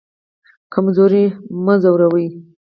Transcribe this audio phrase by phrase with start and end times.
[0.73, 1.25] کمزوری
[1.65, 2.27] مه ځوروئ